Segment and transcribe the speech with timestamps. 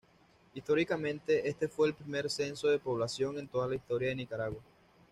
[0.55, 4.63] Históricamente, este fue el primer censo de población en toda la Historia de Nicaragua.